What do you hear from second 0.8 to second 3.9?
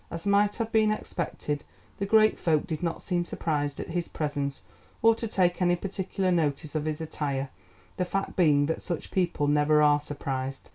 expected, the great folk did not seem surprised at